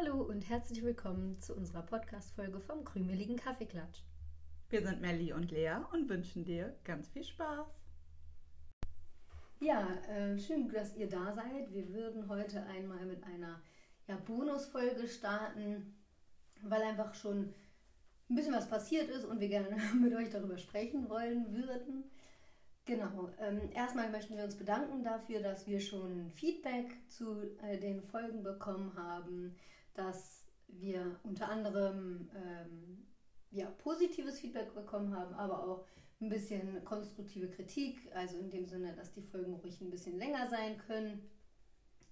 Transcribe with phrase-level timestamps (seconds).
[0.00, 4.02] Hallo und herzlich willkommen zu unserer Podcast-Folge vom krümeligen Kaffeeklatsch.
[4.70, 7.66] Wir sind Melli und Lea und wünschen dir ganz viel Spaß.
[9.58, 11.72] Ja, äh, schön, dass ihr da seid.
[11.72, 13.60] Wir würden heute einmal mit einer
[14.06, 15.96] ja, Bonusfolge starten,
[16.62, 17.52] weil einfach schon
[18.30, 22.04] ein bisschen was passiert ist und wir gerne mit euch darüber sprechen wollen würden.
[22.84, 28.00] Genau, ähm, erstmal möchten wir uns bedanken dafür, dass wir schon Feedback zu äh, den
[28.00, 29.56] Folgen bekommen haben,
[29.98, 33.06] dass wir unter anderem ähm,
[33.50, 35.84] ja, positives Feedback bekommen haben, aber auch
[36.20, 40.48] ein bisschen konstruktive Kritik, also in dem Sinne, dass die Folgen ruhig ein bisschen länger
[40.48, 41.28] sein können.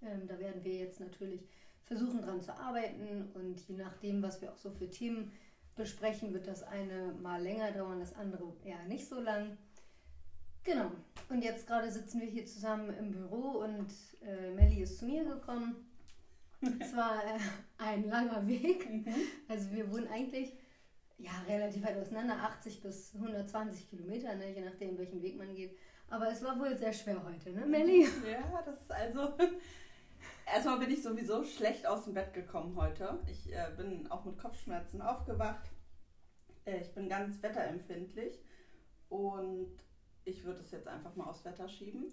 [0.03, 1.49] Ähm, da werden wir jetzt natürlich
[1.85, 5.33] versuchen dran zu arbeiten und je nachdem, was wir auch so für Themen
[5.77, 9.57] besprechen, wird das eine mal länger dauern, das andere eher nicht so lang.
[10.65, 10.91] Genau.
[11.29, 13.93] Und jetzt gerade sitzen wir hier zusammen im Büro und
[14.23, 15.77] äh, Melli ist zu mir gekommen.
[16.81, 17.39] Es war äh,
[17.79, 18.89] ein langer Weg.
[18.89, 19.15] Mhm.
[19.49, 20.53] Also wir wohnen eigentlich
[21.19, 25.77] ja, relativ weit auseinander, 80 bis 120 Kilometer, ne, je nachdem, welchen Weg man geht.
[26.09, 28.07] Aber es war wohl sehr schwer heute, ne, Melli?
[28.31, 29.37] Ja, das ist also.
[30.47, 33.19] Erstmal bin ich sowieso schlecht aus dem Bett gekommen heute.
[33.29, 35.71] Ich äh, bin auch mit Kopfschmerzen aufgewacht.
[36.65, 38.39] Äh, ich bin ganz wetterempfindlich
[39.09, 39.73] und
[40.25, 42.13] ich würde es jetzt einfach mal aufs Wetter schieben.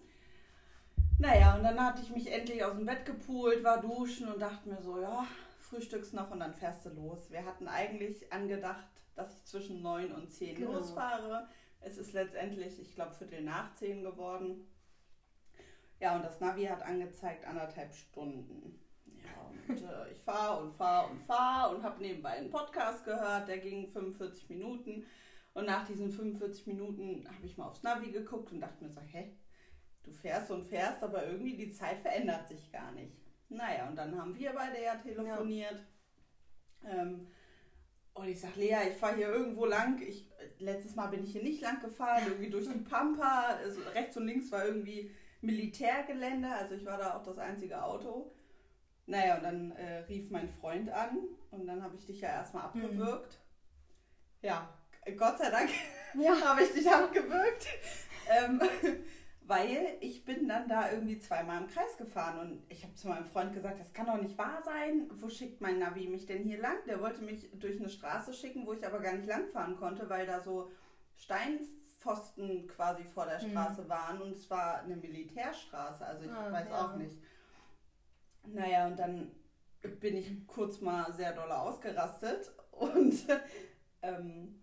[1.23, 4.67] Naja, und dann hatte ich mich endlich aus dem Bett gepult, war duschen und dachte
[4.67, 5.25] mir so, ja,
[5.57, 7.31] frühstückst noch und dann fährst du los.
[7.31, 8.85] Wir hatten eigentlich angedacht,
[9.15, 10.73] dass ich zwischen 9 und 10 genau.
[10.73, 11.47] losfahre.
[11.79, 14.67] Es ist letztendlich, ich glaube, Viertel nach 10 geworden.
[16.01, 18.81] Ja, und das Navi hat angezeigt anderthalb Stunden.
[19.05, 23.47] Ja, und äh, ich fahre und fahre und fahre und habe nebenbei einen Podcast gehört,
[23.47, 25.05] der ging 45 Minuten.
[25.53, 28.99] Und nach diesen 45 Minuten habe ich mal aufs Navi geguckt und dachte mir so,
[28.99, 29.33] hä,
[30.03, 33.13] du fährst und fährst, aber irgendwie die Zeit verändert sich gar nicht.
[33.49, 35.85] Naja, und dann haben wir beide ja telefoniert.
[36.83, 37.01] Ja.
[37.01, 37.27] Ähm,
[38.13, 40.01] und ich sage, Lea, ich fahre hier irgendwo lang.
[40.01, 40.29] Ich,
[40.59, 43.57] letztes Mal bin ich hier nicht lang gefahren, irgendwie durch die Pampa.
[43.63, 45.11] Also rechts und links war irgendwie
[45.41, 48.31] Militärgelände, also ich war da auch das einzige Auto.
[49.05, 51.17] Naja, und dann äh, rief mein Freund an
[51.51, 52.85] und dann habe ich dich ja erstmal mhm.
[52.85, 53.39] abgewürgt.
[54.41, 54.47] Mhm.
[54.47, 54.69] Ja,
[55.17, 55.69] Gott sei Dank
[56.13, 56.39] ja.
[56.45, 57.67] habe ich dich abgewürgt.
[58.29, 58.61] Ähm,
[59.45, 63.25] weil ich bin dann da irgendwie zweimal im Kreis gefahren und ich habe zu meinem
[63.25, 65.09] Freund gesagt, das kann doch nicht wahr sein.
[65.15, 66.77] Wo schickt mein Navi mich denn hier lang?
[66.87, 70.25] Der wollte mich durch eine Straße schicken, wo ich aber gar nicht langfahren konnte, weil
[70.25, 70.71] da so
[71.17, 73.51] Steinpfosten quasi vor der mhm.
[73.51, 73.89] Straße mhm.
[73.89, 76.85] waren und es war eine Militärstraße, also ich ah, weiß ja.
[76.85, 77.17] auch nicht.
[78.45, 79.31] Naja, und dann
[79.99, 83.13] bin ich kurz mal sehr doll ausgerastet und
[84.01, 84.62] ähm,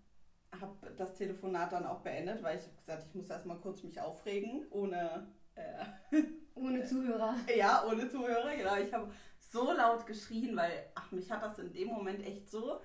[0.59, 4.01] habe das Telefonat dann auch beendet, weil ich habe gesagt, ich muss erstmal kurz mich
[4.01, 5.29] aufregen, ohne.
[5.55, 5.85] Äh,
[6.55, 7.37] ohne Zuhörer.
[7.57, 8.77] ja, ohne Zuhörer, genau.
[8.77, 12.81] Ich habe so laut geschrien, weil, ach, mich hat das in dem Moment echt so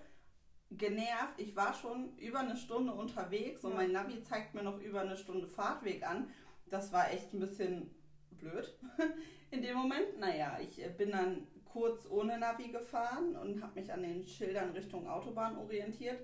[0.71, 1.37] genervt.
[1.37, 3.77] Ich war schon über eine Stunde unterwegs und ja.
[3.77, 6.29] mein Navi zeigt mir noch über eine Stunde Fahrtweg an.
[6.67, 7.93] Das war echt ein bisschen
[8.31, 8.77] blöd
[9.51, 10.19] in dem Moment.
[10.19, 15.07] Naja, ich bin dann kurz ohne Navi gefahren und habe mich an den Schildern Richtung
[15.07, 16.19] Autobahn orientiert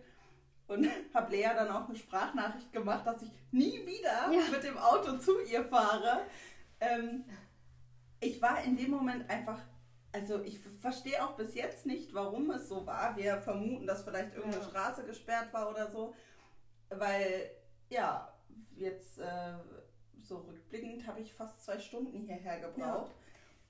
[0.71, 4.49] und habe Lea dann auch eine Sprachnachricht gemacht, dass ich nie wieder ja.
[4.51, 6.21] mit dem Auto zu ihr fahre.
[6.79, 7.25] Ähm,
[8.19, 9.59] ich war in dem Moment einfach,
[10.11, 13.15] also ich verstehe auch bis jetzt nicht, warum es so war.
[13.17, 14.69] Wir vermuten, dass vielleicht irgendeine ja.
[14.69, 16.13] Straße gesperrt war oder so,
[16.89, 17.51] weil
[17.89, 18.33] ja,
[18.75, 19.53] jetzt äh,
[20.21, 23.11] so rückblickend habe ich fast zwei Stunden hierher gebraucht.
[23.11, 23.15] Ja.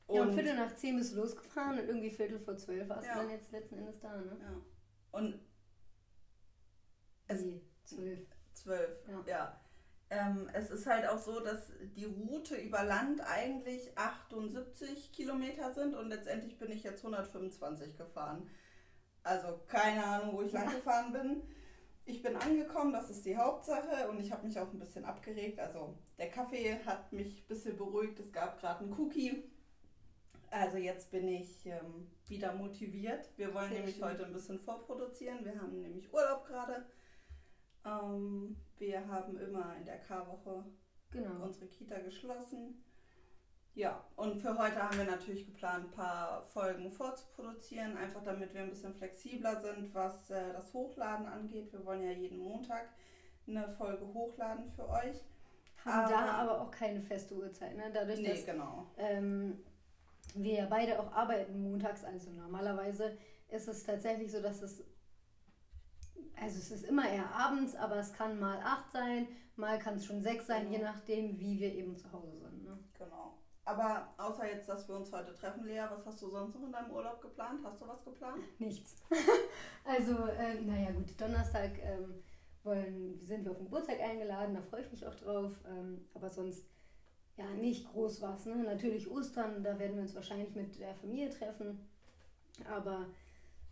[0.07, 3.07] Und, ja, und Viertel nach zehn bist du losgefahren und irgendwie Viertel vor zwölf warst
[3.07, 4.37] du dann jetzt letzten Endes da, ne?
[4.41, 4.61] Ja.
[5.11, 5.39] Und
[7.31, 8.19] es, nee, zwölf.
[8.53, 9.23] Zwölf, ja.
[9.27, 9.61] ja.
[10.09, 15.95] Ähm, es ist halt auch so, dass die Route über Land eigentlich 78 Kilometer sind
[15.95, 18.49] und letztendlich bin ich jetzt 125 gefahren.
[19.23, 21.43] Also keine Ahnung, wo ich lang gefahren bin.
[22.03, 25.59] Ich bin angekommen, das ist die Hauptsache und ich habe mich auch ein bisschen abgeregt.
[25.59, 28.19] Also der Kaffee hat mich ein bisschen beruhigt.
[28.19, 29.43] Es gab gerade einen Cookie.
[30.49, 33.29] Also jetzt bin ich ähm, wieder motiviert.
[33.37, 34.05] Wir wollen Sehr nämlich schön.
[34.05, 35.45] heute ein bisschen vorproduzieren.
[35.45, 36.85] Wir haben nämlich Urlaub gerade.
[37.85, 40.65] Ähm, wir haben immer in der K-Woche
[41.11, 41.43] genau.
[41.43, 42.83] unsere Kita geschlossen.
[43.73, 48.61] Ja, und für heute haben wir natürlich geplant, ein paar Folgen vorzuproduzieren, einfach damit wir
[48.61, 51.71] ein bisschen flexibler sind, was äh, das Hochladen angeht.
[51.71, 52.89] Wir wollen ja jeden Montag
[53.47, 55.23] eine Folge hochladen für euch.
[55.85, 57.85] Haben aber, da aber auch keine feste Uhrzeit, ne?
[57.93, 58.91] Dadurch, nee, dass genau.
[58.97, 59.59] ähm,
[60.35, 63.17] wir ja beide auch arbeiten montags, also normalerweise
[63.49, 64.83] ist es tatsächlich so, dass es
[66.39, 70.05] also es ist immer eher abends, aber es kann mal acht sein, mal kann es
[70.05, 70.73] schon sechs sein, mhm.
[70.73, 72.63] je nachdem, wie wir eben zu Hause sind.
[72.63, 72.77] Ne?
[72.97, 73.37] Genau.
[73.63, 76.71] Aber außer jetzt, dass wir uns heute treffen, Lea, was hast du sonst noch in
[76.71, 77.61] deinem Urlaub geplant?
[77.63, 78.41] Hast du was geplant?
[78.59, 78.95] Nichts.
[79.85, 82.23] also, ähm, naja gut, Donnerstag ähm,
[82.63, 85.53] wollen, sind wir auf den Geburtstag eingeladen, da freue ich mich auch drauf.
[85.67, 86.65] Ähm, aber sonst
[87.37, 88.45] ja nicht groß was.
[88.45, 88.55] Ne?
[88.63, 91.87] Natürlich Ostern, da werden wir uns wahrscheinlich mit der Familie treffen.
[92.69, 93.07] Aber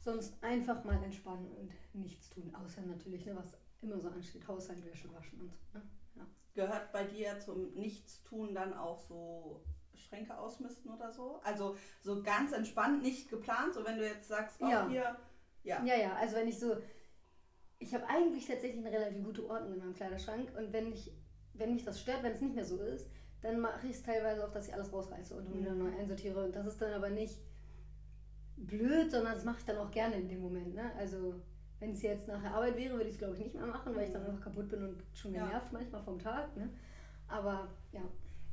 [0.01, 2.53] sonst einfach mal entspannen und nichts tun.
[2.55, 5.57] Außer natürlich, ne, was immer so ansteht, Haushalt, Wäsche waschen und so.
[5.77, 5.85] Ne?
[6.15, 6.27] Ja.
[6.53, 9.61] Gehört bei dir zum Nichtstun dann auch so
[9.93, 11.39] Schränke ausmisten oder so?
[11.43, 14.87] Also so ganz entspannt, nicht geplant, so wenn du jetzt sagst, oh, Ja.
[14.87, 15.15] hier,
[15.63, 15.83] ja.
[15.83, 16.77] Ja, ja, also wenn ich so.
[17.81, 21.13] Ich habe eigentlich tatsächlich eine relativ gute Ordnung in meinem Kleiderschrank und wenn ich,
[21.53, 23.09] wenn mich das stört, wenn es nicht mehr so ist,
[23.41, 25.79] dann mache ich es teilweise auch, dass ich alles rausreiße und wieder Mhm.
[25.85, 26.43] neu einsortiere.
[26.43, 27.39] Und das ist dann aber nicht
[28.65, 30.73] blöd, sondern das mache ich dann auch gerne in dem Moment.
[30.75, 30.91] Ne?
[30.97, 31.35] Also
[31.79, 33.95] wenn es jetzt nach der Arbeit wäre, würde ich es glaube ich nicht mehr machen,
[33.95, 34.29] weil ich dann Mhm.
[34.29, 35.45] einfach kaputt bin und schon Ja.
[35.45, 36.56] genervt manchmal vom Tag.
[36.57, 36.69] Ne?
[37.27, 38.01] Aber ja.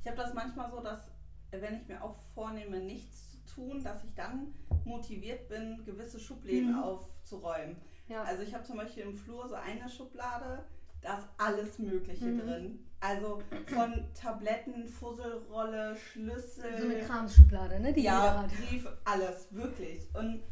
[0.00, 1.11] Ich habe das manchmal so, dass
[1.50, 4.55] wenn ich mir auch vornehme, nichts zu tun, dass ich dann
[4.85, 6.79] motiviert bin, gewisse Schubläden Mhm.
[6.82, 7.76] aufzuräumen.
[8.08, 8.23] Ja.
[8.23, 10.64] Also ich habe zum Beispiel im Flur so eine Schublade,
[11.06, 12.41] da ist alles Mögliche Mhm.
[12.41, 12.87] drin.
[13.00, 16.76] Also von Tabletten, Fusselrolle, Schlüssel.
[16.79, 17.93] so eine Kramschublade, ne?
[17.93, 18.47] die ja.
[18.69, 20.08] Brief, alles, wirklich.
[20.14, 20.43] Und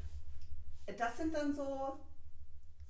[0.98, 1.98] das sind dann so,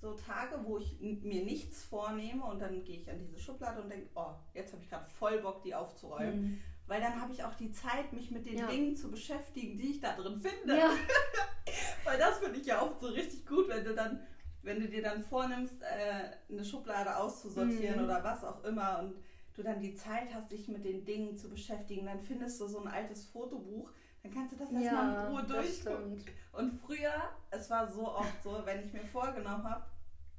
[0.00, 3.88] so Tage, wo ich mir nichts vornehme und dann gehe ich an diese Schublade und
[3.90, 6.42] denke, oh, jetzt habe ich gerade voll Bock, die aufzuräumen.
[6.42, 6.60] Mhm.
[6.86, 8.66] Weil dann habe ich auch die Zeit, mich mit den Ja.
[8.66, 10.76] Dingen zu beschäftigen, die ich da drin finde.
[10.76, 10.90] Ja.
[12.04, 14.20] Weil das finde ich ja oft so richtig gut, wenn du dann,
[14.64, 18.04] wenn du dir dann vornimmst, äh, eine Schublade auszusortieren Mhm.
[18.04, 19.14] oder was auch immer und
[19.54, 22.80] du dann die Zeit hast, dich mit den Dingen zu beschäftigen, dann findest du so
[22.80, 23.90] ein altes Fotobuch,
[24.22, 26.20] dann kannst du das erstmal Ja, in Ruhe durchgucken.
[26.52, 27.12] Und früher,
[27.50, 29.84] es war so oft so, wenn ich mir vorgenommen habe,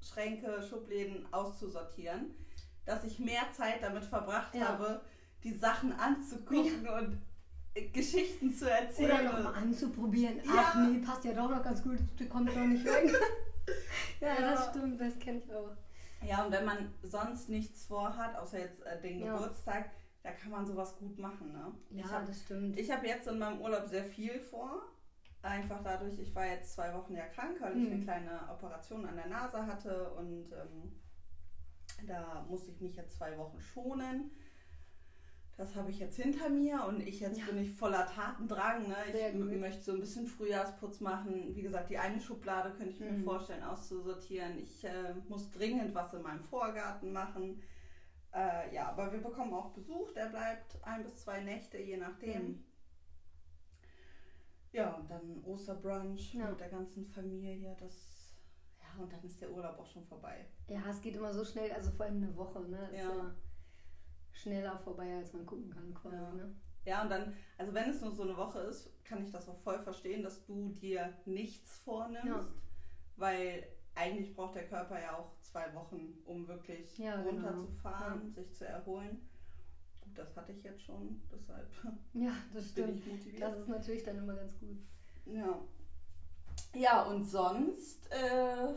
[0.01, 2.35] Schränke, Schubläden auszusortieren,
[2.85, 4.69] dass ich mehr Zeit damit verbracht Ja.
[4.69, 5.01] habe,
[5.43, 7.17] die Sachen anzugucken und
[7.75, 9.11] äh, Geschichten zu erzählen.
[9.29, 10.37] Oder noch mal anzuprobieren.
[10.43, 10.51] Ja.
[10.57, 13.13] Ach nee, passt ja doch noch ganz gut, die kommt doch nicht weg.
[14.25, 14.51] ja, Ja.
[14.51, 15.71] das stimmt, das kenne ich auch.
[16.21, 19.33] Ja, und wenn man sonst nichts vorhat, außer jetzt äh, den Ja.
[19.33, 19.91] Geburtstag,
[20.23, 21.51] da kann man sowas gut machen.
[21.51, 21.71] Ne?
[21.91, 22.79] Ja, habe das stimmt.
[22.79, 24.81] ich hab jetzt in meinem Urlaub sehr viel vor.
[25.43, 27.93] Einfach dadurch, ich war jetzt zwei Wochen ja krank, weil ich Mhm.
[27.93, 30.99] eine kleine Operation an der Nase hatte und ähm,
[32.07, 34.31] da musste ich mich jetzt zwei Wochen schonen.
[35.57, 37.45] Das habe ich jetzt hinter mir und ich jetzt Ja.
[37.45, 38.89] bin ich voller Tatendrang.
[38.89, 38.95] Ne?
[39.13, 39.57] Sehr Ich gut.
[39.57, 41.55] möchte so ein bisschen Frühjahrsputz machen.
[41.55, 43.23] Wie gesagt, die eine Schublade könnte ich mir Mhm.
[43.23, 44.57] vorstellen auszusortieren.
[44.59, 47.61] Ich äh, muss dringend was in meinem Vorgarten machen.
[48.33, 50.11] Äh, ja, aber wir bekommen auch Besuch.
[50.11, 52.47] Der bleibt ein bis zwei Nächte, je nachdem.
[52.47, 52.63] Mhm.
[54.73, 56.49] Ja, und dann Osterbrunch Ja.
[56.49, 57.77] mit der ganzen Familie.
[57.79, 58.35] Das,
[58.81, 60.45] ja, und dann ist der Urlaub auch schon vorbei.
[60.67, 62.89] Ja, es geht immer so schnell, also vor allem eine Woche, ne?
[62.91, 63.33] Ist Ja.
[64.35, 66.31] Schneller vorbei, als man gucken kann, quasi, Ja.
[66.33, 66.55] ne?
[66.85, 69.57] Ja, und dann, also wenn es nur so eine Woche ist, kann ich das auch
[69.61, 72.61] voll verstehen, dass du dir nichts vornimmst, Ja.
[73.17, 77.47] weil eigentlich braucht der Körper ja auch zwei Wochen, um wirklich Ja, genau.
[77.47, 79.27] runterzufahren, sich zu erholen.
[80.01, 81.67] Gut, das hatte ich jetzt schon, deshalb
[82.13, 82.99] Ja, das bin stimmt.
[82.99, 83.41] ich motiviert.
[83.41, 84.77] Das ist natürlich dann immer ganz gut.
[85.25, 85.59] Ja.
[86.75, 88.67] Ja, und sonst äh,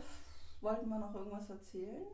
[0.61, 2.05] wollten wir noch irgendwas erzählen?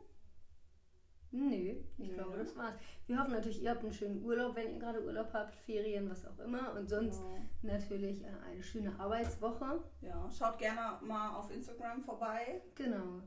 [1.32, 1.52] Nö,
[1.98, 2.44] ich Nö, glaube, ne?
[2.44, 2.74] das war's.
[3.06, 6.24] Wir hoffen natürlich, ihr habt einen schönen Urlaub, wenn ihr gerade Urlaub habt, Ferien, was
[6.26, 6.72] auch immer.
[6.74, 7.20] Und sonst
[7.62, 9.82] natürlich äh, eine schöne Arbeitswoche.
[10.00, 12.62] Ja, schaut gerne mal auf Instagram vorbei.
[12.74, 13.22] Genau.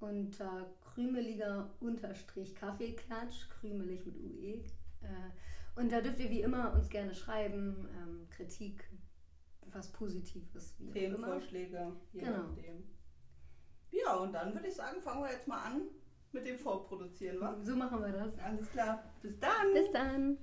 [0.00, 4.54] Unter krümeliger Unterstrich Kaffeeklatsch, krümelig mit UE.
[5.02, 8.88] Äh, und da dürft ihr wie immer uns gerne schreiben, ähm, Kritik,
[9.72, 10.90] was Positives, wie.
[10.90, 12.38] Themenvorschläge, je Genau.
[12.38, 12.84] nachdem.
[13.90, 15.82] Ja, und dann würde ich sagen, fangen wir jetzt mal an
[16.32, 17.56] mit dem Vorproduzieren, wa?
[17.62, 18.38] So machen wir das.
[18.38, 19.02] Alles klar.
[19.22, 19.72] Bis dann.
[19.74, 20.38] Bis dann.